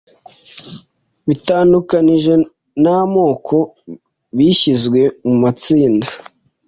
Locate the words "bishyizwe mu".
4.37-5.35